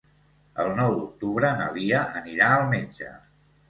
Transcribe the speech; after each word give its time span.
El 0.63 0.71
nou 0.79 0.95
d'octubre 0.95 1.53
na 1.61 1.71
Lia 1.79 2.03
anirà 2.25 2.53
al 2.59 2.71
metge. 2.77 3.17